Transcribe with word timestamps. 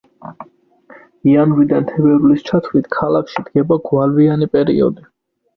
იანვრიდან 1.31 1.85
თებერვლის 1.91 2.41
ჩათვლით 2.49 2.89
ქალაქში 2.97 3.47
დგება 3.51 3.81
გვალვიანი 3.91 4.49
პერიოდი. 4.57 5.07